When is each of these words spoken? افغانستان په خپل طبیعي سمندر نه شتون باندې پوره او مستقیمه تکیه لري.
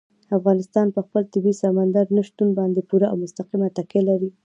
افغانستان 0.37 0.87
په 0.95 0.99
خپل 1.07 1.23
طبیعي 1.33 1.55
سمندر 1.63 2.05
نه 2.17 2.23
شتون 2.27 2.49
باندې 2.59 2.87
پوره 2.89 3.07
او 3.11 3.17
مستقیمه 3.23 3.67
تکیه 3.77 4.01
لري. 4.09 4.29